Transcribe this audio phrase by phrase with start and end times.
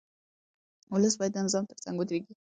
[0.91, 2.33] ولس باید د نظام ترڅنګ ودرېږي.